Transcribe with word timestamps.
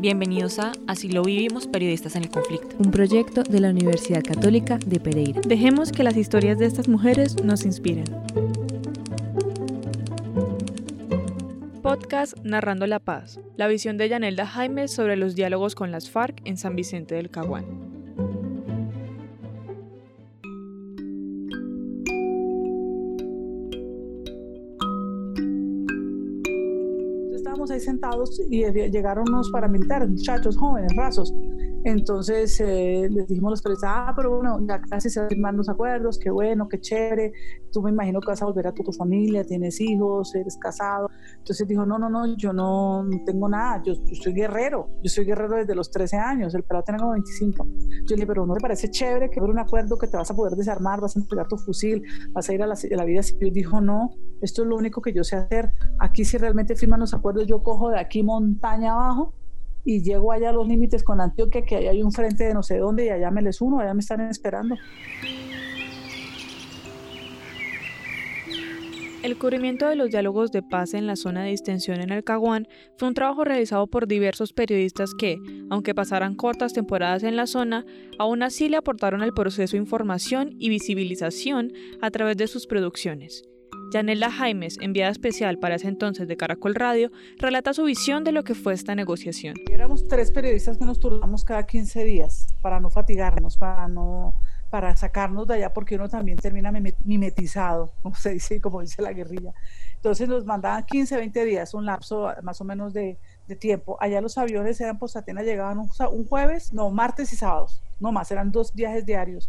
Bienvenidos 0.00 0.60
a 0.60 0.70
Así 0.86 1.08
lo 1.08 1.24
vivimos 1.24 1.66
periodistas 1.66 2.14
en 2.14 2.22
el 2.22 2.30
conflicto. 2.30 2.76
Un 2.78 2.92
proyecto 2.92 3.42
de 3.42 3.58
la 3.58 3.70
Universidad 3.70 4.22
Católica 4.22 4.78
de 4.86 5.00
Pereira. 5.00 5.40
Dejemos 5.44 5.90
que 5.90 6.04
las 6.04 6.16
historias 6.16 6.56
de 6.56 6.66
estas 6.66 6.86
mujeres 6.86 7.42
nos 7.42 7.64
inspiren. 7.64 8.04
Podcast 11.82 12.36
Narrando 12.44 12.86
la 12.86 13.00
Paz. 13.00 13.40
La 13.56 13.66
visión 13.66 13.96
de 13.98 14.08
Yanelda 14.08 14.46
Jaime 14.46 14.86
sobre 14.86 15.16
los 15.16 15.34
diálogos 15.34 15.74
con 15.74 15.90
las 15.90 16.08
FARC 16.08 16.42
en 16.44 16.58
San 16.58 16.76
Vicente 16.76 17.16
del 17.16 17.28
Caguán. 17.28 17.87
Sentados 27.80 28.40
y 28.50 28.64
llegaron 28.90 29.28
unos 29.28 29.50
paramilitares, 29.50 30.08
muchachos 30.08 30.56
jóvenes, 30.56 30.94
rasos. 30.96 31.32
Entonces 31.88 32.60
eh, 32.60 33.08
les 33.10 33.26
dijimos 33.28 33.50
los 33.50 33.62
periodistas, 33.62 33.90
ah, 33.94 34.12
pero 34.14 34.36
bueno, 34.36 34.60
ya 34.68 34.78
casi 34.82 35.08
se 35.08 35.26
firman 35.26 35.56
los 35.56 35.70
acuerdos, 35.70 36.18
qué 36.18 36.28
bueno, 36.28 36.68
qué 36.68 36.78
chévere, 36.78 37.32
tú 37.72 37.80
me 37.80 37.90
imagino 37.90 38.20
que 38.20 38.26
vas 38.26 38.42
a 38.42 38.44
volver 38.44 38.66
a 38.66 38.72
tu, 38.72 38.82
tu 38.82 38.92
familia, 38.92 39.42
tienes 39.42 39.80
hijos, 39.80 40.34
eres 40.34 40.58
casado. 40.58 41.08
Entonces 41.38 41.66
dijo, 41.66 41.86
no, 41.86 41.98
no, 41.98 42.10
no, 42.10 42.36
yo 42.36 42.52
no, 42.52 43.08
tengo 43.24 43.48
nada, 43.48 43.82
yo, 43.86 43.94
soy 44.22 44.34
guerrero, 44.34 44.90
yo 45.02 45.08
soy 45.08 45.24
guerrero 45.24 45.56
desde 45.56 45.74
los 45.74 45.90
13 45.90 46.18
años, 46.18 46.54
el 46.54 46.62
pelado 46.62 46.84
tiene 46.84 46.98
como 46.98 47.12
25. 47.12 47.64
Yo 47.64 48.04
le 48.10 48.14
dije, 48.16 48.26
pero 48.26 48.44
¿no 48.44 48.52
te 48.52 48.60
parece 48.60 48.90
chévere 48.90 49.30
que 49.30 49.40
haber 49.40 49.50
un 49.50 49.58
acuerdo 49.58 49.96
que 49.96 50.08
te 50.08 50.18
vas 50.18 50.30
a 50.30 50.36
poder 50.36 50.56
desarmar, 50.56 51.00
vas 51.00 51.16
a 51.16 51.20
entregar 51.20 51.48
tu 51.48 51.56
fusil, 51.56 52.02
vas 52.32 52.50
a 52.50 52.52
ir 52.52 52.62
a 52.62 52.66
la, 52.66 52.74
a 52.74 52.96
la 52.96 53.04
vida 53.06 53.22
civil? 53.22 53.50
Dijo, 53.50 53.80
no, 53.80 54.10
esto 54.42 54.60
es 54.60 54.68
lo 54.68 54.76
único 54.76 55.00
que 55.00 55.14
yo 55.14 55.24
sé 55.24 55.36
hacer. 55.36 55.72
Aquí 56.00 56.26
si 56.26 56.36
realmente 56.36 56.76
firman 56.76 57.00
los 57.00 57.14
acuerdos, 57.14 57.46
yo 57.46 57.62
cojo 57.62 57.88
de 57.88 57.98
aquí 57.98 58.22
montaña 58.22 58.92
abajo 58.92 59.32
y 59.88 60.02
llego 60.02 60.32
allá 60.32 60.50
a 60.50 60.52
los 60.52 60.68
límites 60.68 61.02
con 61.02 61.18
Antioquia, 61.18 61.62
que 61.62 61.76
allá 61.76 61.92
hay 61.92 62.02
un 62.02 62.12
frente 62.12 62.44
de 62.44 62.52
no 62.52 62.62
sé 62.62 62.76
dónde 62.76 63.06
y 63.06 63.08
allá 63.08 63.30
me 63.30 63.40
les 63.40 63.62
uno, 63.62 63.80
allá 63.80 63.94
me 63.94 64.00
están 64.00 64.20
esperando. 64.20 64.74
El 69.22 69.38
cubrimiento 69.38 69.88
de 69.88 69.96
los 69.96 70.10
diálogos 70.10 70.52
de 70.52 70.62
paz 70.62 70.92
en 70.92 71.06
la 71.06 71.16
zona 71.16 71.42
de 71.42 71.50
distensión 71.52 72.02
en 72.02 72.12
el 72.12 72.22
Caguán 72.22 72.68
fue 72.98 73.08
un 73.08 73.14
trabajo 73.14 73.44
realizado 73.44 73.86
por 73.86 74.06
diversos 74.06 74.52
periodistas 74.52 75.14
que, 75.14 75.38
aunque 75.70 75.94
pasaran 75.94 76.34
cortas 76.34 76.74
temporadas 76.74 77.22
en 77.22 77.36
la 77.36 77.46
zona, 77.46 77.86
aún 78.18 78.42
así 78.42 78.68
le 78.68 78.76
aportaron 78.76 79.22
al 79.22 79.32
proceso 79.32 79.78
información 79.78 80.50
y 80.58 80.68
visibilización 80.68 81.72
a 82.02 82.10
través 82.10 82.36
de 82.36 82.46
sus 82.46 82.66
producciones. 82.66 83.42
Yanela 83.92 84.30
Jaimes, 84.30 84.76
enviada 84.80 85.10
especial 85.10 85.58
para 85.58 85.76
ese 85.76 85.88
entonces 85.88 86.28
de 86.28 86.36
Caracol 86.36 86.74
Radio, 86.74 87.10
relata 87.38 87.72
su 87.72 87.84
visión 87.84 88.22
de 88.22 88.32
lo 88.32 88.44
que 88.44 88.54
fue 88.54 88.74
esta 88.74 88.94
negociación. 88.94 89.54
Éramos 89.70 90.06
tres 90.08 90.30
periodistas 90.30 90.76
que 90.76 90.84
nos 90.84 91.00
turnamos 91.00 91.44
cada 91.44 91.64
15 91.64 92.04
días 92.04 92.54
para 92.60 92.80
no 92.80 92.90
fatigarnos, 92.90 93.56
para 93.56 93.88
no 93.88 94.34
para 94.70 94.94
sacarnos 94.96 95.46
de 95.46 95.54
allá 95.54 95.72
porque 95.72 95.96
uno 95.96 96.10
también 96.10 96.36
termina 96.36 96.70
mimetizado, 97.04 97.92
como 98.02 98.14
se 98.14 98.34
dice, 98.34 98.60
como 98.60 98.82
dice 98.82 99.00
la 99.00 99.12
guerrilla. 99.12 99.54
Entonces 99.94 100.28
nos 100.28 100.44
mandaban 100.44 100.84
15, 100.84 101.16
20 101.16 101.44
días, 101.44 101.74
un 101.74 101.86
lapso 101.86 102.32
más 102.42 102.60
o 102.60 102.64
menos 102.64 102.92
de, 102.92 103.18
tiempo. 103.58 103.96
Allá 103.98 104.20
los 104.20 104.36
aviones 104.36 104.78
eran 104.82 104.98
post-Atenas, 104.98 105.44
llegaban 105.44 105.78
un, 105.78 105.88
un, 106.12 106.26
jueves, 106.26 106.74
no, 106.74 106.90
martes 106.90 107.32
y 107.32 107.36
sábados, 107.36 107.82
no 107.98 108.12
más, 108.12 108.30
eran 108.30 108.52
dos 108.52 108.74
viajes 108.74 109.06
diarios. 109.06 109.48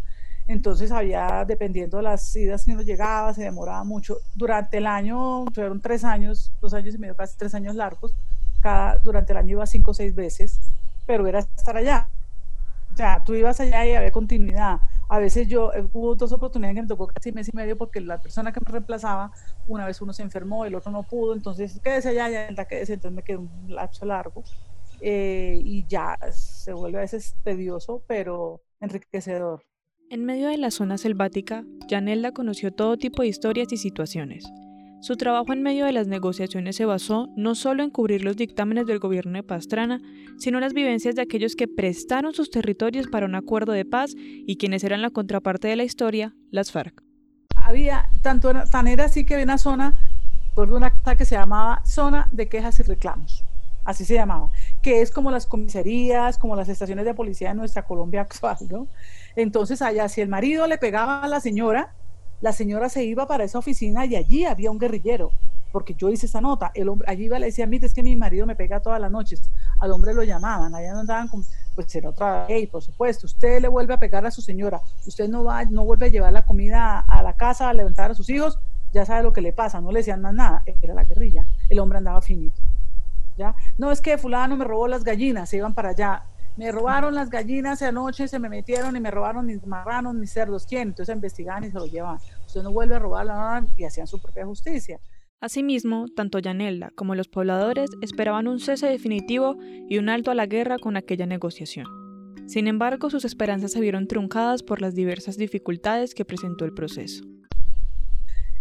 Entonces 0.49 0.91
había, 0.91 1.45
dependiendo 1.45 1.97
de 1.97 2.03
las 2.03 2.35
idas 2.35 2.65
que 2.65 2.73
nos 2.73 2.83
llegaba, 2.83 3.35
se 3.35 3.43
demoraba 3.43 3.83
mucho. 3.83 4.17
Durante 4.33 4.79
el 4.79 4.87
año, 4.87 5.45
fueron 5.53 5.79
tres 5.79 6.03
años, 6.03 6.51
dos 6.59 6.73
años 6.73 6.95
y 6.95 6.97
medio, 6.97 7.15
casi 7.15 7.37
tres 7.37 7.53
años 7.53 7.75
largos. 7.75 8.15
Cada, 8.59 8.97
durante 8.97 9.31
el 9.31 9.37
año 9.37 9.51
iba 9.51 9.67
cinco 9.67 9.91
o 9.91 9.93
seis 9.93 10.15
veces, 10.15 10.59
pero 11.05 11.27
era 11.27 11.37
estar 11.37 11.77
allá. 11.77 12.09
O 12.91 12.97
sea, 12.97 13.23
tú 13.23 13.35
ibas 13.35 13.59
allá 13.59 13.85
y 13.85 13.93
había 13.93 14.11
continuidad. 14.11 14.79
A 15.07 15.19
veces 15.19 15.47
yo, 15.47 15.71
eh, 15.71 15.87
hubo 15.93 16.15
dos 16.15 16.31
oportunidades 16.31 16.75
que 16.77 16.81
me 16.81 16.87
tocó 16.87 17.05
casi 17.05 17.31
mes 17.31 17.47
y 17.49 17.55
medio 17.55 17.77
porque 17.77 18.01
la 18.01 18.19
persona 18.19 18.51
que 18.51 18.59
me 18.59 18.71
reemplazaba, 18.71 19.31
una 19.67 19.85
vez 19.85 20.01
uno 20.01 20.13
se 20.13 20.23
enfermó, 20.23 20.65
el 20.65 20.73
otro 20.73 20.91
no 20.91 21.03
pudo, 21.03 21.35
entonces 21.35 21.79
quédese 21.83 22.09
allá, 22.09 22.49
ya 22.49 22.65
quédese, 22.65 22.93
entonces 22.93 23.15
me 23.15 23.21
quedó 23.21 23.41
un 23.41 23.75
lapso 23.75 24.03
largo. 24.03 24.43
Eh, 24.99 25.61
y 25.63 25.85
ya 25.87 26.17
se 26.31 26.73
vuelve 26.73 26.97
a 26.97 27.01
veces 27.01 27.35
tedioso, 27.43 28.01
pero 28.07 28.61
enriquecedor. 28.81 29.68
En 30.11 30.25
medio 30.25 30.47
de 30.47 30.57
la 30.57 30.71
zona 30.71 30.97
selvática, 30.97 31.63
Yanelda 31.87 32.31
conoció 32.31 32.71
todo 32.71 32.97
tipo 32.97 33.21
de 33.21 33.27
historias 33.27 33.71
y 33.71 33.77
situaciones. 33.77 34.43
Su 35.01 35.17
trabajo 35.17 35.53
en 35.53 35.61
medio 35.61 35.85
de 35.85 35.91
las 35.91 36.07
negociaciones 36.07 36.77
se 36.77 36.85
basó 36.85 37.29
no 37.37 37.53
solo 37.53 37.83
en 37.83 37.91
cubrir 37.91 38.23
los 38.23 38.35
dictámenes 38.35 38.87
del 38.87 38.97
gobierno 38.97 39.33
de 39.33 39.43
Pastrana, 39.43 40.01
sino 40.39 40.59
las 40.59 40.73
vivencias 40.73 41.13
de 41.13 41.21
aquellos 41.21 41.55
que 41.55 41.67
prestaron 41.67 42.33
sus 42.33 42.49
territorios 42.49 43.05
para 43.05 43.27
un 43.27 43.35
acuerdo 43.35 43.71
de 43.71 43.85
paz 43.85 44.15
y 44.17 44.57
quienes 44.57 44.83
eran 44.83 45.03
la 45.03 45.11
contraparte 45.11 45.67
de 45.67 45.75
la 45.75 45.83
historia, 45.83 46.33
las 46.49 46.71
FARC. 46.71 47.03
Había, 47.55 48.09
tanto 48.23 48.51
tan 48.71 48.87
era 48.87 49.05
así 49.05 49.27
que 49.27 49.35
había 49.35 49.43
una 49.43 49.59
zona, 49.59 49.93
por 50.55 50.73
una 50.73 50.89
que 50.89 51.25
se 51.25 51.35
llamaba 51.35 51.83
Zona 51.85 52.29
de 52.31 52.49
Quejas 52.49 52.79
y 52.79 52.83
Reclamos, 52.83 53.43
así 53.85 54.05
se 54.05 54.15
llamaba, 54.15 54.49
que 54.81 55.01
es 55.01 55.11
como 55.11 55.31
las 55.31 55.45
comisarías, 55.45 56.37
como 56.37 56.55
las 56.55 56.69
estaciones 56.69 57.05
de 57.05 57.13
policía 57.13 57.49
de 57.49 57.55
nuestra 57.55 57.83
Colombia 57.83 58.21
actual, 58.21 58.57
¿no? 58.69 58.87
Entonces 59.35 59.81
allá, 59.81 60.07
si 60.09 60.21
el 60.21 60.29
marido 60.29 60.67
le 60.67 60.77
pegaba 60.77 61.23
a 61.23 61.27
la 61.27 61.39
señora, 61.39 61.93
la 62.41 62.53
señora 62.53 62.87
se 62.89 63.03
iba 63.03 63.27
para 63.27 63.43
esa 63.43 63.59
oficina 63.59 64.05
y 64.05 64.15
allí 64.15 64.45
había 64.45 64.71
un 64.71 64.79
guerrillero, 64.79 65.31
porque 65.73 65.93
yo 65.93 66.09
hice 66.09 66.25
esa 66.25 66.39
nota. 66.39 66.71
El 66.73 66.87
hombre, 66.87 67.09
allí 67.09 67.25
iba 67.25 67.37
y 67.37 67.41
le 67.41 67.45
decía, 67.47 67.67
mire, 67.67 67.87
es 67.87 67.93
que 67.93 68.03
mi 68.03 68.15
marido 68.15 68.45
me 68.45 68.55
pega 68.55 68.79
todas 68.79 69.01
las 69.01 69.11
noches. 69.11 69.41
Al 69.79 69.91
hombre 69.91 70.13
lo 70.13 70.23
llamaban, 70.23 70.73
allá 70.73 70.93
no 70.93 70.99
andaban 70.99 71.27
con, 71.27 71.43
pues 71.75 71.93
era 71.95 72.09
otra 72.09 72.47
ley, 72.47 72.67
por 72.67 72.81
supuesto. 72.81 73.25
Usted 73.25 73.61
le 73.61 73.67
vuelve 73.67 73.93
a 73.93 73.99
pegar 73.99 74.25
a 74.25 74.31
su 74.31 74.41
señora, 74.41 74.81
usted 75.05 75.27
no 75.27 75.43
va, 75.43 75.65
no 75.65 75.83
vuelve 75.83 76.05
a 76.05 76.09
llevar 76.09 76.31
la 76.31 76.45
comida 76.45 76.99
a 76.99 77.21
la 77.21 77.33
casa, 77.33 77.69
a 77.69 77.73
levantar 77.73 78.11
a 78.11 78.15
sus 78.15 78.29
hijos, 78.29 78.59
ya 78.93 79.05
sabe 79.05 79.23
lo 79.23 79.33
que 79.33 79.41
le 79.41 79.51
pasa, 79.51 79.81
no 79.81 79.91
le 79.91 79.99
decían 79.99 80.21
más 80.21 80.33
nada, 80.33 80.63
era 80.81 80.93
la 80.93 81.03
guerrilla. 81.03 81.45
El 81.67 81.79
hombre 81.79 81.97
andaba 81.97 82.21
finito. 82.21 82.61
No 83.77 83.91
es 83.91 84.01
que 84.01 84.17
fulano 84.17 84.55
me 84.57 84.65
robó 84.65 84.87
las 84.87 85.03
gallinas, 85.03 85.49
se 85.49 85.57
iban 85.57 85.73
para 85.73 85.89
allá 85.89 86.23
me 86.59 86.73
robaron 86.73 87.15
las 87.15 87.29
gallinas 87.29 87.81
anoche, 87.81 88.27
se 88.27 88.37
me 88.37 88.49
metieron 88.49 88.93
y 88.97 88.99
me 88.99 89.09
robaron 89.09 89.45
mis 89.45 89.65
marranos, 89.65 90.13
mis 90.13 90.29
cerdos. 90.29 90.65
¿Quién? 90.67 90.89
Entonces 90.89 91.15
investigaban 91.15 91.63
y 91.63 91.71
se 91.71 91.75
los 91.75 91.89
llevaban. 91.89 92.19
Usted 92.45 92.63
no 92.63 92.73
vuelve 92.73 92.95
a 92.95 92.99
robar 92.99 93.63
y 93.77 93.85
hacían 93.85 94.07
su 94.07 94.19
propia 94.19 94.45
justicia. 94.45 94.99
Asimismo, 95.39 96.07
tanto 96.13 96.37
Yanelda 96.39 96.91
como 96.95 97.15
los 97.15 97.29
pobladores 97.29 97.89
esperaban 98.01 98.49
un 98.49 98.59
cese 98.59 98.87
definitivo 98.87 99.55
y 99.87 99.99
un 99.99 100.09
alto 100.09 100.31
a 100.31 100.35
la 100.35 100.47
guerra 100.47 100.79
con 100.79 100.97
aquella 100.97 101.25
negociación. 101.25 101.85
Sin 102.45 102.67
embargo, 102.67 103.09
sus 103.09 103.23
esperanzas 103.23 103.71
se 103.71 103.79
vieron 103.79 104.07
truncadas 104.07 104.61
por 104.61 104.81
las 104.81 104.95
diversas 104.95 105.37
dificultades 105.37 106.13
que 106.13 106.25
presentó 106.25 106.65
el 106.65 106.73
proceso. 106.73 107.23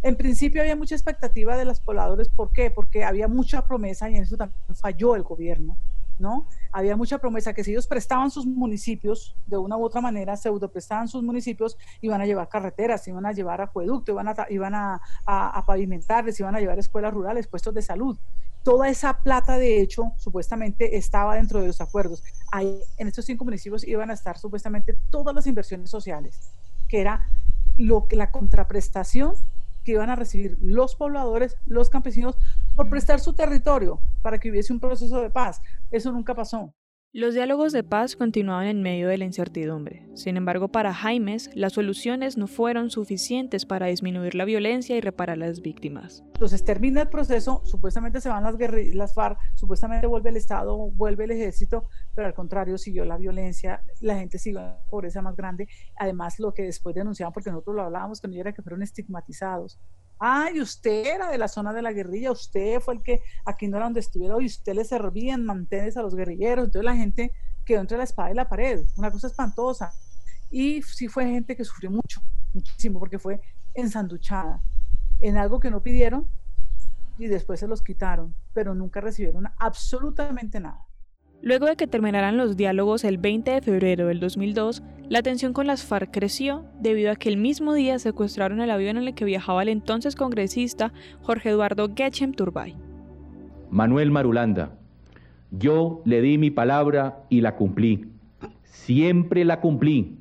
En 0.03 0.17
principio 0.17 0.61
había 0.61 0.77
mucha 0.77 0.95
expectativa 0.95 1.57
de 1.57 1.65
los 1.65 1.81
pobladores, 1.81 2.29
¿por 2.29 2.53
qué? 2.53 2.71
Porque 2.71 3.05
había 3.05 3.27
mucha 3.27 3.67
promesa 3.67 4.09
y 4.09 4.17
en 4.17 4.23
eso 4.23 4.37
también 4.37 4.59
falló 4.75 5.17
el 5.17 5.23
gobierno. 5.23 5.77
¿no? 6.19 6.47
Había 6.73 6.97
mucha 6.97 7.19
promesa 7.19 7.55
que 7.55 7.65
si 7.65 7.71
ellos 7.71 7.87
prestaban 7.87 8.31
sus 8.31 8.45
municipios, 8.47 9.37
de 9.47 9.57
una 9.57 9.77
u 9.77 9.85
otra 9.85 10.01
manera, 10.01 10.37
pseudo 10.37 10.71
prestaban 10.71 11.09
sus 11.09 11.23
municipios, 11.23 11.79
iban 12.01 12.21
a 12.21 12.27
llevar 12.27 12.49
carreteras, 12.49 13.07
iban 13.09 13.25
a 13.27 13.33
llevar 13.33 13.61
acueducto, 13.61 14.13
iban 14.13 14.29
a, 14.29 14.35
iban 14.51 14.75
a, 14.75 15.01
a, 15.25 15.65
pavimentarles, 15.65 16.39
iban 16.41 16.55
a 16.57 16.61
llevar 16.61 16.79
escuelas 16.79 17.15
rurales, 17.15 17.47
puestos 17.47 17.73
de 17.75 17.83
salud. 17.83 18.19
Toda 18.65 18.89
esa 18.89 19.21
plata, 19.21 19.57
de 19.57 19.81
hecho, 19.81 20.13
supuestamente 20.17 20.97
estaba 20.97 21.37
dentro 21.37 21.61
de 21.61 21.69
los 21.69 21.81
acuerdos. 21.81 22.23
Ahí, 22.51 22.81
en 22.99 23.09
estos 23.09 23.25
cinco 23.25 23.45
municipios 23.45 23.87
iban 23.87 24.11
a 24.11 24.15
estar 24.15 24.39
supuestamente 24.39 24.97
todas 25.11 25.35
las 25.35 25.47
inversiones 25.47 25.89
sociales, 25.89 26.51
que 26.89 27.01
era 27.01 27.25
lo, 27.77 28.07
la 28.11 28.31
contraprestación 28.31 29.37
que 29.89 29.93
iban 29.93 30.11
a 30.11 30.17
recibir 30.17 30.59
los 30.61 30.95
pobladores, 30.97 31.57
los 31.65 31.89
campesinos, 31.89 32.37
por 32.77 32.91
prestar 32.91 33.21
su 33.21 33.33
territorio 33.33 34.03
para 34.21 34.39
que 34.39 34.51
hubiese 34.51 34.71
un 34.71 34.81
proceso 34.81 35.23
de 35.23 35.31
paz. 35.31 35.63
Eso 35.91 36.13
nunca 36.13 36.35
pasó. 36.35 36.75
Los 37.15 37.33
diálogos 37.33 37.73
de 37.73 37.83
paz 37.83 38.17
continuaban 38.17 38.67
en 38.67 38.83
medio 38.83 39.09
de 39.09 39.17
la 39.17 39.25
incertidumbre. 39.25 40.07
Sin 40.13 40.37
embargo, 40.37 40.69
para 40.69 40.93
Jaimes, 40.93 41.49
las 41.55 41.73
soluciones 41.73 42.37
no 42.37 42.47
fueron 42.47 42.91
suficientes 42.91 43.65
para 43.65 43.87
disminuir 43.87 44.35
la 44.35 44.45
violencia 44.45 44.95
y 44.95 45.01
reparar 45.01 45.39
las 45.39 45.63
víctimas. 45.63 46.23
Entonces 46.35 46.63
termina 46.67 47.01
el 47.01 47.09
proceso, 47.09 47.63
supuestamente 47.65 48.21
se 48.21 48.29
van 48.29 48.45
las, 48.45 48.57
las 48.95 49.15
FARC, 49.15 49.39
supuestamente 49.55 50.07
vuelve 50.07 50.29
el 50.29 50.37
Estado, 50.37 50.77
vuelve 50.77 51.25
el 51.25 51.31
ejército, 51.31 51.87
pero 52.15 52.27
al 52.27 52.35
contrario 52.35 52.77
siguió 52.77 53.07
la 53.07 53.17
violencia, 53.17 53.83
la 54.03 54.19
gente 54.19 54.39
siguió 54.39 54.61
la 54.61 54.79
pobreza 54.91 55.23
más 55.23 55.35
grande. 55.35 55.67
Además, 55.97 56.39
lo 56.39 56.53
que 56.53 56.65
después 56.65 56.95
denunciaban, 56.95 57.33
porque 57.33 57.51
nosotros 57.51 57.75
lo 57.75 57.85
hablábamos 57.85 58.21
con 58.21 58.33
ellos, 58.33 58.43
era 58.43 58.53
que 58.53 58.61
fueron 58.61 58.83
estigmatizados 58.83 59.81
Ay, 60.19 60.61
usted 60.61 61.07
era 61.07 61.31
de 61.31 61.39
la 61.39 61.49
zona 61.49 61.73
de 61.73 61.83
la 61.83 61.93
guerrilla, 61.93 62.33
usted 62.33 62.81
fue 62.81 62.95
el 62.95 63.03
que 63.03 63.23
aquí 63.45 63.69
no 63.69 63.77
era 63.77 63.87
donde 63.87 64.01
estuviera 64.01 64.35
y 64.41 64.47
usted 64.47 64.75
le 64.75 64.85
servía 64.85 65.35
en 65.35 65.45
mantenes 65.45 65.97
a 65.97 66.03
los 66.03 66.15
guerrilleros. 66.15 66.67
Entonces 66.67 66.85
la 66.85 66.97
gente 66.97 67.33
quedó 67.65 67.81
entre 67.81 67.99
la 67.99 68.05
espada 68.05 68.31
y 68.31 68.35
la 68.35 68.49
pared, 68.49 68.85
una 68.97 69.11
cosa 69.11 69.29
espantosa. 69.29 69.93
Y 70.51 70.83
sí 70.83 71.09
fue 71.09 71.25
gente 71.27 71.57
que 71.57 71.65
sufrió 71.65 71.91
mucho, 71.91 72.21
muchísimo, 72.55 72.99
porque 72.99 73.19
fue 73.19 73.41
ensanduchada 73.75 74.61
en 75.21 75.37
algo 75.37 75.61
que 75.61 75.71
no 75.71 75.83
pidieron 75.83 76.29
y 77.19 77.27
después 77.27 77.61
se 77.61 77.69
los 77.69 77.83
quitaron, 77.83 78.35
pero 78.55 78.75
nunca 78.75 79.01
recibieron 79.01 79.49
absolutamente 79.59 80.61
nada. 80.61 80.87
Luego 81.41 81.67
de 81.67 81.77
que 81.77 81.87
terminaran 81.87 82.37
los 82.37 82.57
diálogos 82.57 83.05
el 83.05 83.17
20 83.17 83.51
de 83.53 83.61
febrero 83.61 84.09
del 84.09 84.19
2002, 84.19 84.83
la 85.09 85.23
tensión 85.23 85.53
con 85.53 85.69
las 85.69 85.85
FARC 85.85 86.11
creció 86.11 86.65
debido 86.81 87.13
a 87.13 87.17
que 87.17 87.29
el 87.29 87.37
mismo 87.37 87.75
día 87.75 87.99
secuestraron 88.01 88.61
el 88.61 88.71
avión 88.71 88.97
en 88.97 89.05
el 89.05 89.15
que 89.15 89.25
viajaba 89.25 89.63
el 89.63 89.69
entonces 89.69 90.17
congresista 90.17 90.93
Jorge 91.23 91.51
Eduardo 91.51 91.89
Getchem 91.95 92.33
Turbay. 92.33 92.75
Manuel 93.71 94.11
Marulanda, 94.11 94.73
yo 95.53 96.03
le 96.05 96.21
di 96.23 96.39
mi 96.39 96.51
palabra 96.51 97.23
y 97.29 97.41
la 97.41 97.55
cumplí. 97.55 98.07
Siempre 98.65 99.45
la 99.45 99.61
cumplí, 99.61 100.17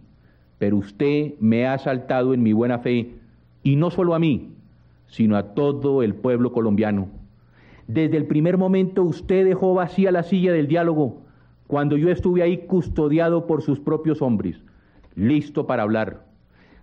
pero 0.59 0.77
usted 0.77 1.33
me 1.39 1.65
ha 1.65 1.73
asaltado 1.73 2.35
en 2.35 2.43
mi 2.43 2.53
buena 2.53 2.77
fe, 2.79 3.15
y 3.63 3.75
no 3.75 3.89
solo 3.89 4.13
a 4.13 4.19
mí, 4.19 4.51
sino 5.07 5.35
a 5.35 5.55
todo 5.55 6.03
el 6.03 6.13
pueblo 6.13 6.51
colombiano. 6.51 7.09
Desde 7.87 8.17
el 8.17 8.25
primer 8.25 8.57
momento 8.57 9.03
usted 9.03 9.45
dejó 9.45 9.73
vacía 9.73 10.11
la 10.11 10.23
silla 10.23 10.51
del 10.51 10.67
diálogo 10.67 11.21
cuando 11.67 11.97
yo 11.97 12.09
estuve 12.09 12.43
ahí 12.43 12.59
custodiado 12.59 13.47
por 13.47 13.61
sus 13.61 13.79
propios 13.79 14.21
hombres, 14.21 14.61
listo 15.15 15.67
para 15.67 15.83
hablar. 15.83 16.25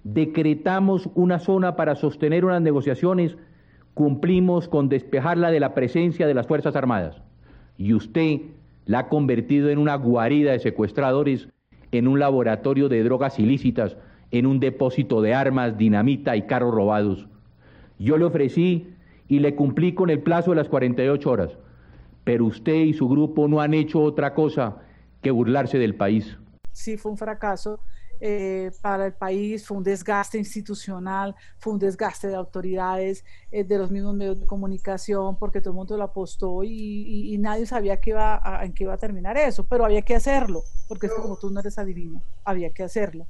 Decretamos 0.03 1.09
una 1.15 1.39
zona 1.39 1.77
para 1.77 1.95
sostener 1.95 2.45
unas 2.45 2.61
negociaciones, 2.61 3.37
cumplimos 3.95 4.69
con 4.69 4.89
despejarla 4.89 5.51
de 5.51 5.61
la 5.61 5.75
presencia 5.75 6.27
de 6.27 6.35
las 6.35 6.47
Fuerzas 6.47 6.77
Armadas. 6.77 7.23
Y 7.79 7.95
usted 7.95 8.41
la 8.85 9.01
ha 9.01 9.09
convertido 9.09 9.71
en 9.71 9.79
una 9.79 9.95
guarida 9.95 10.53
de 10.53 10.59
secuestradores, 10.59 11.49
en 11.93 12.09
un 12.09 12.19
laboratorio 12.19 12.89
de 12.89 13.03
drogas 13.03 13.39
ilícitas, 13.39 13.97
en 14.31 14.47
un 14.47 14.61
depósito 14.61 15.23
de 15.23 15.33
armas, 15.33 15.79
dinamita 15.79 16.37
y 16.37 16.43
carros 16.43 16.75
robados. 16.75 17.27
Yo 17.99 18.19
le 18.19 18.25
ofrecí 18.25 18.94
y 19.29 19.39
le 19.41 19.55
cumplí 19.55 19.95
con 19.95 20.11
el 20.11 20.23
plazo 20.23 20.51
de 20.51 20.57
las 20.57 20.69
48 20.69 21.31
horas. 21.31 21.51
Pero 22.25 22.47
usted 22.47 22.75
y 22.75 22.95
su 22.95 23.09
grupo 23.09 23.49
no 23.49 23.61
han 23.61 23.75
hecho 23.75 24.01
otra 24.01 24.35
cosa 24.35 24.79
que 25.23 25.31
burlarse 25.31 25.79
del 25.79 25.95
país. 25.95 26.39
Sí, 26.73 26.97
fue 26.97 27.13
un 27.13 27.19
fracaso 27.19 27.81
eh, 28.21 28.71
para 28.81 29.07
el 29.07 29.13
país, 29.13 29.67
fue 29.67 29.77
un 29.77 29.83
desgaste 29.83 30.39
institucional, 30.39 31.35
fue 31.59 31.73
un 31.73 31.79
desgaste 31.79 32.29
de 32.29 32.37
autoridades, 32.37 33.25
eh, 33.51 33.65
de 33.65 33.79
los 33.79 33.91
mismos 33.91 34.15
medios 34.15 34.41
de 34.41 34.47
comunicación, 34.47 35.37
porque 35.37 35.61
todo 35.61 35.71
el 35.71 35.77
mundo 35.77 35.97
lo 35.97 36.05
apostó 36.05 36.63
y, 36.65 37.37
nadie 37.39 37.67
sabía 37.67 38.01
que 38.01 38.11
iba 38.11 38.41
en 38.63 38.73
qué 38.73 38.85
iba 38.85 38.95
a 38.95 38.99
terminar 38.99 39.37
eso, 39.37 39.67
pero 39.67 39.85
había 39.85 40.03
que 40.03 40.15
hacerlo, 40.15 40.63
porque 40.89 41.07
es 41.07 41.13
como 41.13 41.37
tú 41.37 41.51
no 41.51 41.61
eres 41.61 41.79
adivino, 41.79 42.23
había 42.45 42.71
que 42.71 42.83
hacerlo. 42.83 43.27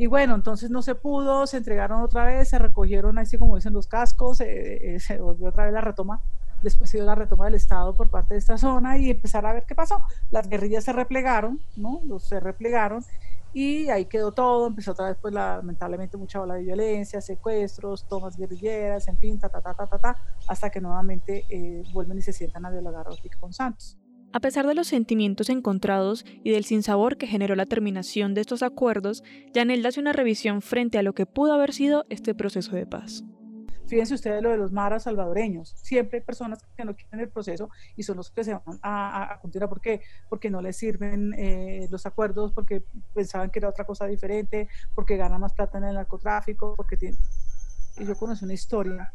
Y 0.00 0.06
bueno, 0.06 0.34
entonces 0.34 0.70
no 0.70 0.80
se 0.80 0.94
pudo, 0.94 1.46
se 1.46 1.58
entregaron 1.58 2.00
otra 2.00 2.24
vez, 2.24 2.48
se 2.48 2.58
recogieron 2.58 3.18
así 3.18 3.36
como 3.36 3.56
dicen 3.56 3.74
los 3.74 3.86
cascos, 3.86 4.40
eh, 4.40 4.94
eh, 4.94 4.98
se 4.98 5.20
volvió 5.20 5.50
otra 5.50 5.64
vez 5.64 5.74
la 5.74 5.82
retoma, 5.82 6.22
después 6.62 6.88
se 6.88 6.96
dio 6.96 7.04
la 7.04 7.14
retoma 7.14 7.44
del 7.44 7.56
Estado 7.56 7.94
por 7.94 8.08
parte 8.08 8.32
de 8.32 8.38
esta 8.38 8.56
zona 8.56 8.96
y 8.96 9.10
empezar 9.10 9.44
a 9.44 9.52
ver 9.52 9.64
qué 9.68 9.74
pasó. 9.74 10.00
Las 10.30 10.48
guerrillas 10.48 10.84
se 10.84 10.94
replegaron, 10.94 11.60
¿no? 11.76 12.00
Los 12.06 12.24
se 12.24 12.40
replegaron 12.40 13.04
y 13.52 13.90
ahí 13.90 14.06
quedó 14.06 14.32
todo, 14.32 14.68
empezó 14.68 14.92
otra 14.92 15.08
vez 15.08 15.18
pues 15.20 15.34
lamentablemente 15.34 16.16
mucha 16.16 16.40
ola 16.40 16.54
de 16.54 16.62
violencia, 16.62 17.20
secuestros, 17.20 18.08
tomas 18.08 18.38
guerrilleras, 18.38 19.06
en 19.06 19.18
fin, 19.18 19.38
ta, 19.38 19.50
ta, 19.50 19.60
ta, 19.60 19.74
ta, 19.74 19.86
ta, 19.86 19.98
ta 19.98 20.16
hasta 20.48 20.70
que 20.70 20.80
nuevamente 20.80 21.44
eh, 21.50 21.82
vuelven 21.92 22.16
y 22.16 22.22
se 22.22 22.32
sientan 22.32 22.64
a 22.64 22.70
dialogar 22.70 23.04
con 23.38 23.52
Santos. 23.52 23.98
A 24.32 24.38
pesar 24.38 24.64
de 24.68 24.74
los 24.74 24.86
sentimientos 24.86 25.50
encontrados 25.50 26.24
y 26.44 26.52
del 26.52 26.64
sinsabor 26.64 27.16
que 27.16 27.26
generó 27.26 27.56
la 27.56 27.66
terminación 27.66 28.32
de 28.32 28.42
estos 28.42 28.62
acuerdos, 28.62 29.24
Yanelda 29.52 29.88
hace 29.88 29.98
una 29.98 30.12
revisión 30.12 30.62
frente 30.62 30.98
a 30.98 31.02
lo 31.02 31.14
que 31.14 31.26
pudo 31.26 31.52
haber 31.52 31.72
sido 31.72 32.06
este 32.10 32.32
proceso 32.32 32.76
de 32.76 32.86
paz. 32.86 33.24
Fíjense 33.88 34.14
ustedes 34.14 34.40
lo 34.40 34.50
de 34.50 34.56
los 34.56 34.70
maras 34.70 35.02
salvadoreños. 35.02 35.74
Siempre 35.82 36.18
hay 36.18 36.24
personas 36.24 36.60
que 36.76 36.84
no 36.84 36.94
quieren 36.94 37.18
el 37.18 37.28
proceso 37.28 37.70
y 37.96 38.04
son 38.04 38.18
los 38.18 38.30
que 38.30 38.44
se 38.44 38.52
van 38.54 38.78
a, 38.84 39.40
continuar. 39.42 39.68
¿Por 39.68 39.80
qué? 39.80 40.02
Porque 40.28 40.48
no 40.48 40.62
les 40.62 40.76
sirven 40.76 41.34
eh, 41.36 41.88
los 41.90 42.06
acuerdos, 42.06 42.52
porque 42.52 42.84
pensaban 43.12 43.50
que 43.50 43.58
era 43.58 43.68
otra 43.68 43.84
cosa 43.84 44.06
diferente, 44.06 44.68
porque 44.94 45.16
ganan 45.16 45.40
más 45.40 45.54
plata 45.54 45.78
en 45.78 45.84
el 45.84 45.94
narcotráfico, 45.94 46.74
porque 46.76 46.96
tienen... 46.96 47.18
Y 47.98 48.06
yo 48.06 48.14
conocí 48.14 48.44
una 48.44 48.54
historia 48.54 49.12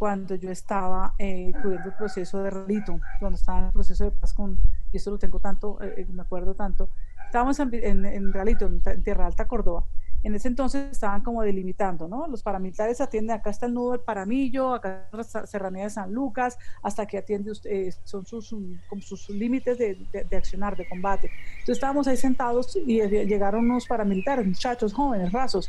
cuando 0.00 0.34
yo 0.34 0.50
estaba 0.50 1.12
eh, 1.18 1.52
cubriendo 1.60 1.90
el 1.90 1.94
proceso 1.94 2.42
de 2.42 2.48
Relito, 2.48 2.98
cuando 3.18 3.36
estaba 3.36 3.58
en 3.58 3.66
el 3.66 3.70
proceso 3.72 4.04
de 4.04 4.10
paz 4.12 4.32
con, 4.32 4.58
y 4.90 4.96
esto 4.96 5.10
lo 5.10 5.18
tengo 5.18 5.40
tanto, 5.40 5.76
eh, 5.82 5.92
eh, 5.98 6.06
me 6.10 6.22
acuerdo 6.22 6.54
tanto, 6.54 6.88
estábamos 7.26 7.60
en, 7.60 7.74
en, 7.74 8.06
en 8.06 8.32
Realito, 8.32 8.64
en 8.64 9.02
Tierra 9.02 9.26
Alta, 9.26 9.46
Córdoba. 9.46 9.84
En 10.22 10.34
ese 10.34 10.48
entonces 10.48 10.90
estaban 10.90 11.22
como 11.22 11.42
delimitando, 11.42 12.08
¿no? 12.08 12.26
Los 12.28 12.42
paramilitares 12.42 13.02
atienden, 13.02 13.36
acá 13.36 13.50
está 13.50 13.66
el 13.66 13.74
nudo 13.74 13.92
del 13.92 14.00
Paramillo, 14.00 14.72
acá 14.72 15.06
está 15.18 15.42
la 15.42 15.46
serranía 15.46 15.84
de 15.84 15.90
San 15.90 16.14
Lucas, 16.14 16.58
hasta 16.82 17.04
que 17.04 17.18
atiende 17.18 17.50
usted, 17.50 17.92
son 18.04 18.24
sus, 18.24 18.54
sus 19.00 19.28
límites 19.28 19.76
de, 19.76 19.98
de, 20.10 20.24
de, 20.24 20.36
accionar, 20.36 20.78
de 20.78 20.88
combate. 20.88 21.30
Entonces 21.58 21.76
estábamos 21.76 22.08
ahí 22.08 22.16
sentados 22.16 22.74
y 22.74 23.02
llegaron 23.02 23.66
unos 23.66 23.86
paramilitares, 23.86 24.46
muchachos 24.46 24.94
jóvenes, 24.94 25.30
rasos, 25.30 25.68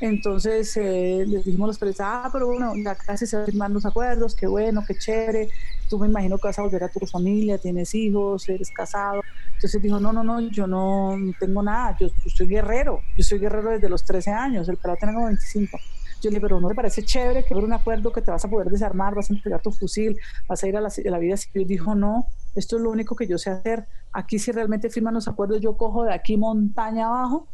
entonces 0.00 0.74
eh, 0.78 1.24
les 1.26 1.44
dijimos 1.44 1.68
los 1.68 1.78
periodistas, 1.78 2.06
ah, 2.10 2.30
pero 2.32 2.46
bueno, 2.46 2.72
ya 2.76 2.94
casi 2.94 3.26
se 3.26 3.36
van 3.36 3.42
a 3.42 3.46
firmar 3.46 3.70
los 3.70 3.84
acuerdos, 3.84 4.34
qué 4.34 4.46
bueno, 4.46 4.82
qué 4.86 4.94
chévere, 4.94 5.50
tú 5.90 5.98
me 5.98 6.06
imagino 6.06 6.38
que 6.38 6.48
vas 6.48 6.58
a 6.58 6.62
volver 6.62 6.84
a 6.84 6.88
tu 6.88 7.00
familia, 7.06 7.58
tienes 7.58 7.94
hijos, 7.94 8.48
eres 8.48 8.70
casado. 8.70 9.20
Entonces 9.54 9.82
dijo, 9.82 10.00
no, 10.00 10.10
no, 10.10 10.24
no, 10.24 10.40
yo 10.40 10.66
no 10.66 11.18
tengo 11.38 11.62
nada, 11.62 11.96
yo, 12.00 12.08
soy 12.34 12.46
guerrero, 12.46 13.00
yo 13.14 13.22
soy 13.22 13.38
guerrero 13.38 13.72
desde 13.72 13.90
los 13.90 14.02
13 14.04 14.30
años, 14.30 14.68
el 14.70 14.78
pelado 14.78 14.98
como 15.00 15.26
25. 15.26 15.78
Yo 16.22 16.28
le 16.28 16.36
dije, 16.36 16.40
pero 16.40 16.60
¿no 16.60 16.68
te 16.68 16.74
parece 16.74 17.02
chévere 17.02 17.44
que 17.44 17.52
hubiera 17.52 17.66
un 17.66 17.72
acuerdo 17.74 18.10
que 18.12 18.22
te 18.22 18.30
vas 18.30 18.44
a 18.44 18.48
poder 18.48 18.68
desarmar, 18.68 19.14
vas 19.14 19.30
a 19.30 19.34
entregar 19.34 19.60
tu 19.60 19.70
fusil, 19.70 20.18
vas 20.48 20.62
a 20.62 20.68
ir 20.68 20.76
a 20.76 20.80
la, 20.80 20.88
a 20.88 21.10
la 21.10 21.18
vida 21.18 21.36
civil? 21.36 21.66
Dijo, 21.66 21.94
no, 21.94 22.26
esto 22.54 22.76
es 22.76 22.82
lo 22.82 22.90
único 22.90 23.16
que 23.16 23.26
yo 23.26 23.36
sé 23.36 23.50
hacer. 23.50 23.86
Aquí 24.12 24.38
si 24.38 24.50
realmente 24.52 24.88
firman 24.88 25.14
los 25.14 25.28
acuerdos, 25.28 25.60
yo 25.60 25.76
cojo 25.76 26.04
de 26.04 26.14
aquí 26.14 26.36
montaña 26.36 27.06
abajo 27.06 27.48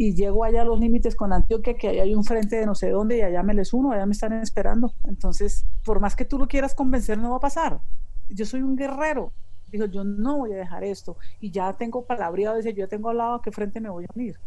y 0.00 0.14
llego 0.14 0.44
allá 0.44 0.62
a 0.62 0.64
los 0.64 0.78
límites 0.78 1.16
con 1.16 1.32
Antioquia, 1.32 1.74
que 1.74 1.88
allá 1.88 2.04
hay 2.04 2.14
un 2.14 2.22
frente 2.22 2.54
de 2.54 2.66
no 2.66 2.76
sé 2.76 2.88
dónde 2.90 3.18
y 3.18 3.20
allá 3.22 3.42
me 3.42 3.52
les 3.52 3.74
uno, 3.74 3.90
allá 3.90 4.06
me 4.06 4.12
están 4.12 4.32
esperando. 4.34 4.94
Entonces, 5.08 5.66
por 5.84 5.98
más 5.98 6.14
que 6.14 6.24
tú 6.24 6.38
lo 6.38 6.46
quieras 6.46 6.72
convencer, 6.72 7.18
no 7.18 7.30
va 7.30 7.38
a 7.38 7.40
pasar. 7.40 7.80
Yo 8.28 8.46
soy 8.46 8.62
un 8.62 8.76
guerrero. 8.76 9.32
Dijo, 9.72 9.86
yo 9.86 10.04
no 10.04 10.38
voy 10.38 10.52
a 10.52 10.56
dejar 10.56 10.84
esto. 10.84 11.16
Y 11.40 11.50
ya 11.50 11.72
tengo 11.72 12.04
palabreado, 12.06 12.54
decía, 12.54 12.70
yo 12.70 12.84
ya 12.84 12.86
tengo 12.86 13.08
hablado 13.08 13.34
a 13.34 13.42
qué 13.42 13.50
frente 13.50 13.80
me 13.80 13.90
voy 13.90 14.04
a 14.04 14.08
unir. 14.14 14.38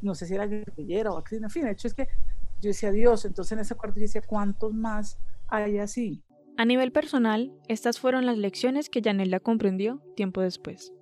No 0.00 0.14
sé 0.14 0.24
si 0.24 0.36
era 0.36 0.46
guerrillera 0.46 1.10
o 1.10 1.22
en 1.30 1.50
fin, 1.50 1.64
de 1.64 1.72
hecho 1.72 1.86
es 1.86 1.92
que 1.92 2.08
yo 2.62 2.68
decía, 2.68 2.90
Dios, 2.90 3.26
entonces 3.26 3.52
en 3.52 3.58
ese 3.58 3.74
cuarto 3.74 3.96
yo 3.96 4.04
decía, 4.04 4.22
¿cuántos 4.26 4.72
más 4.72 5.18
hay 5.48 5.80
así? 5.80 6.22
A 6.56 6.64
nivel 6.64 6.92
personal, 6.92 7.52
estas 7.68 8.00
fueron 8.00 8.24
las 8.24 8.38
lecciones 8.38 8.88
que 8.88 9.02
Yanela 9.02 9.38
comprendió 9.38 10.00
tiempo 10.16 10.40
después 10.40 10.94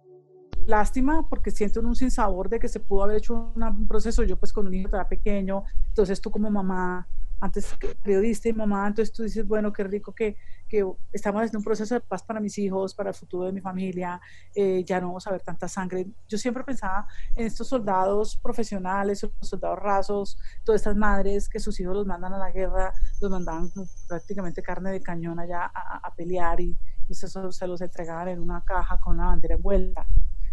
lástima 0.67 1.27
porque 1.29 1.51
siento 1.51 1.81
un 1.81 1.97
sinsabor 1.97 2.49
de 2.49 2.59
que 2.59 2.69
se 2.69 2.81
pudo 2.81 3.05
haber 3.05 3.19
hecho 3.19 3.53
un 3.55 3.89
proceso 3.89 4.23
yo 4.23 4.37
pues 4.37 4.53
con 4.53 4.67
un 4.67 4.75
hijo 4.75 4.91
tan 4.91 5.07
pequeño, 5.09 5.65
entonces 5.89 6.21
tú 6.21 6.31
como 6.31 6.51
mamá, 6.51 7.07
antes 7.43 7.77
periodista 8.05 8.49
y 8.49 8.53
mamá, 8.53 8.87
entonces 8.87 9.13
tú 9.13 9.25
dices, 9.25 9.45
bueno, 9.47 9.73
qué 9.73 9.83
rico 9.83 10.15
que, 10.15 10.37
que 10.69 10.87
estamos 11.13 11.41
haciendo 11.41 11.59
un 11.59 11.65
proceso 11.65 11.95
de 11.95 12.01
paz 12.01 12.23
para 12.23 12.39
mis 12.39 12.57
hijos, 12.57 12.95
para 12.95 13.11
el 13.11 13.17
futuro 13.17 13.47
de 13.47 13.53
mi 13.53 13.61
familia, 13.61 14.21
eh, 14.55 14.85
ya 14.85 15.01
no 15.01 15.09
vamos 15.09 15.27
a 15.27 15.33
ver 15.33 15.43
tanta 15.43 15.67
sangre. 15.67 16.07
Yo 16.29 16.39
siempre 16.39 16.63
pensaba 16.63 17.09
en 17.35 17.47
estos 17.47 17.67
soldados 17.67 18.37
profesionales, 18.37 19.27
soldados 19.41 19.79
rasos, 19.81 20.39
todas 20.63 20.83
estas 20.83 20.97
madres 20.97 21.49
que 21.49 21.59
sus 21.59 21.81
hijos 21.81 21.97
los 21.97 22.07
mandan 22.07 22.33
a 22.33 22.39
la 22.39 22.53
guerra, 22.53 22.93
los 23.21 23.29
mandaban 23.29 23.73
prácticamente 24.07 24.63
carne 24.63 24.93
de 24.93 25.03
cañón 25.03 25.41
allá 25.41 25.65
a, 25.75 26.15
pelear 26.15 26.61
y, 26.61 26.79
y 27.09 27.15
se, 27.15 27.27
se 27.27 27.67
los 27.67 27.81
entregaban 27.81 28.29
en 28.29 28.41
una 28.41 28.61
caja 28.61 29.01
con 29.01 29.17
una 29.17 29.27
bandera 29.27 29.57
envuelta. 29.57 30.07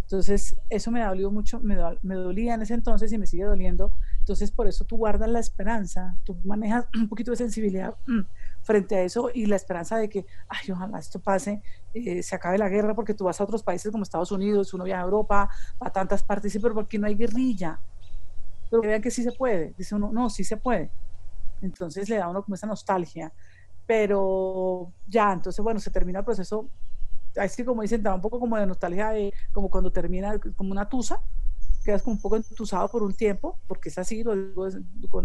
Entonces, 0.10 0.60
eso 0.72 0.89
me 0.89 1.04
dolió 1.04 1.30
mucho, 1.30 1.60
me, 1.60 1.78
me, 2.01 2.16
dolía 2.16 2.56
en 2.56 2.63
ese 2.63 2.74
entonces 2.74 3.12
y 3.12 3.20
me 3.20 3.28
sigue 3.28 3.44
doliendo. 3.44 3.94
Entonces, 4.18 4.50
por 4.50 4.68
eso 4.68 4.84
tú 4.84 4.98
guardas 4.98 5.30
la 5.30 5.39
esperanza, 5.39 6.18
tú 6.24 6.36
manejas 6.46 6.88
un 6.96 7.08
poquito 7.08 7.30
de 7.30 7.38
sensibilidad 7.38 7.96
mm, 8.08 8.22
frente 8.63 8.96
a 8.96 9.04
eso 9.04 9.30
y 9.32 9.46
la 9.46 9.56
esperanza 9.56 9.98
de 9.98 10.10
que, 10.10 10.25
ay, 10.48 10.72
ojalá 10.72 10.98
esto 10.98 11.20
pase, 11.20 11.62
eh, 11.94 12.24
se 12.24 12.36
acabe 12.36 12.58
la 12.58 12.70
guerra, 12.70 12.96
porque 12.96 13.13
tú 13.13 13.25
vas 13.25 13.39
a 13.39 13.44
otros 13.44 13.62
países 13.62 13.92
como 13.92 14.01
Estados 14.01 14.32
Unidos, 14.32 14.74
uno 14.74 14.84
viaja 14.84 15.04
a 15.04 15.06
Europa, 15.06 15.48
a 15.80 15.92
tantas 15.92 16.24
partes, 16.24 16.58
pero 16.60 16.74
porque 16.74 16.98
no 16.98 17.06
hay 17.06 17.13
guerrilla. 17.13 17.80
Pero 18.72 18.82
vean 18.82 19.04
que 19.04 19.12
sí 19.12 19.22
se 19.22 19.32
puede. 19.34 19.75
Dice 19.78 19.94
uno, 19.94 20.12
no, 20.12 20.32
sí 20.32 20.44
se 20.44 20.58
puede. 20.58 20.89
Entonces 21.62 22.10
le 22.10 22.16
da 22.16 22.25
a 22.25 22.30
uno 22.30 22.42
como 22.42 22.56
esa 22.56 22.66
nostalgia. 22.66 23.32
Pero 23.86 24.92
ya, 25.08 25.32
entonces, 25.34 25.63
bueno, 25.63 25.80
se 25.80 25.92
termina 25.92 26.18
el 26.18 26.25
proceso 26.25 26.68
así 27.38 27.63
como 27.63 27.81
dicen, 27.81 28.03
da 28.03 28.13
un 28.13 28.21
poco 28.21 28.39
como 28.39 28.57
de 28.57 28.65
nostalgia 28.65 29.09
de 29.09 29.33
como 29.51 29.69
cuando 29.69 29.91
termina 29.91 30.39
como 30.55 30.71
una 30.71 30.88
tusa, 30.88 31.21
quedas 31.83 32.01
como 32.01 32.15
un 32.15 32.21
poco 32.21 32.36
entusado 32.36 32.88
por 32.89 33.03
un 33.03 33.13
tiempo, 33.13 33.57
porque 33.67 33.89
es 33.89 33.98
así, 33.98 34.24
lo 34.24 34.36
digo 34.36 34.67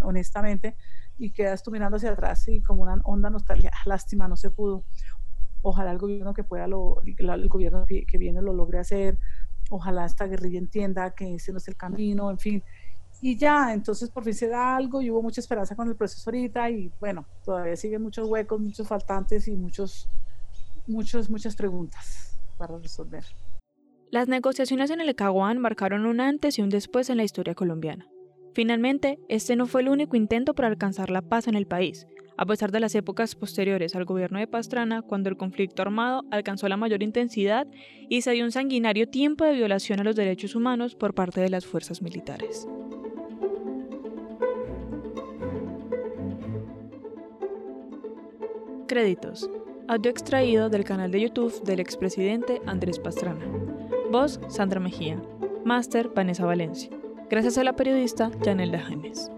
honestamente, 0.03 0.77
y 1.19 1.31
quedas 1.31 1.63
tú 1.63 1.71
mirando 1.71 1.97
hacia 1.97 2.13
atrás 2.13 2.49
y 2.49 2.61
como 2.61 2.83
una 2.83 3.01
onda 3.05 3.31
nostalgia, 3.31 3.71
ah, 3.75 3.83
lástima, 3.87 4.29
no 4.29 4.37
se 4.37 4.51
pudo. 4.51 4.85
Ojalá 5.63 5.93
el 5.93 5.99
gobierno 5.99 6.35
que 6.35 6.45
pueda, 6.45 6.67
lo, 6.67 7.01
el 7.05 7.49
gobierno 7.49 7.87
que, 7.87 8.19
viene 8.19 8.43
lo 8.43 8.53
logre 8.53 8.79
hacer, 8.79 9.19
ojalá 9.71 10.05
esta 10.05 10.27
guerrilla 10.27 10.59
entienda 10.59 11.11
que 11.13 11.37
ese 11.37 11.53
no 11.53 11.59
es 11.59 11.69
el 11.69 11.77
camino, 11.77 12.31
en 12.31 12.39
fin. 12.39 12.63
Y 13.23 13.39
ya, 13.39 13.73
entonces 13.73 14.11
por 14.11 14.25
fin 14.25 14.35
se 14.35 14.49
da 14.49 14.77
algo 14.77 15.01
y 15.01 15.11
hubo 15.11 15.23
mucha 15.23 15.41
esperanza 15.41 15.75
con 15.75 15.89
el 15.89 15.97
proceso 15.97 16.29
ahorita 16.29 16.69
y 16.69 16.93
bueno, 17.01 17.25
todavía 17.45 17.77
siguen 17.77 18.03
muchos 18.03 18.29
huecos, 18.29 18.61
muchos 18.61 18.87
faltantes 18.87 19.49
y 19.49 19.57
muchos 19.57 20.09
muchas, 20.87 21.31
muchas 21.31 21.57
preguntas 21.57 22.39
para 22.59 22.79
resolver. 22.79 23.25
Las 24.11 24.29
negociaciones 24.29 24.91
en 24.91 25.01
el 25.01 25.15
Caguán 25.15 25.59
marcaron 25.59 26.07
un 26.07 26.21
antes 26.21 26.59
y 26.59 26.63
un 26.63 26.69
después 26.69 27.11
en 27.11 27.17
la 27.17 27.25
historia 27.25 27.55
colombiana. 27.55 28.09
Finalmente, 28.53 29.19
este 29.29 29.57
no 29.57 29.67
fue 29.67 29.81
el 29.81 29.89
único 29.89 30.17
intento 30.17 30.55
para 30.55 30.69
alcanzar 30.69 31.11
la 31.11 31.23
paz 31.23 31.49
en 31.49 31.57
el 31.57 31.67
país, 31.67 32.07
a 32.37 32.47
pesar 32.47 32.71
de 32.71 32.79
las 32.79 32.95
épocas 32.95 33.35
posteriores 33.35 33.97
al 33.97 34.05
gobierno 34.05 34.39
de 34.39 34.47
Pastrana, 34.47 35.03
cuando 35.03 35.29
el 35.29 35.37
conflicto 35.37 35.83
armado 35.83 36.23
alcanzó 36.31 36.69
la 36.69 36.77
mayor 36.77 37.03
intensidad 37.03 37.67
y 38.09 38.23
se 38.23 38.31
dio 38.31 38.45
un 38.45 38.53
sanguinario 38.53 39.09
tiempo 39.09 39.45
de 39.45 39.55
violación 39.55 40.01
a 40.01 40.05
los 40.05 40.15
derechos 40.15 40.55
humanos 40.55 40.95
por 40.95 41.15
parte 41.15 41.41
de 41.41 41.51
las 41.51 41.67
fuerzas 41.67 42.01
militares. 42.01 42.69
Créditos. 48.87 49.51
Audio 49.87 50.11
extraído 50.11 50.71
del 50.71 50.83
canal 50.83 51.11
de 51.11 51.21
YouTube 51.21 51.63
del 51.63 51.79
expresidente 51.79 52.63
Andrés 52.67 52.99
Pastrana. 52.99 53.45
Voz 54.11 54.41
Sandra 54.49 54.81
Mejía. 54.81 55.21
Máster 55.63 56.09
Vanessa 56.09 56.47
Valencia. 56.47 56.89
Gracias 57.29 57.59
a 57.59 57.65
la 57.65 57.77
periodista 57.77 58.31
Janelda 58.43 58.79
James. 58.81 59.31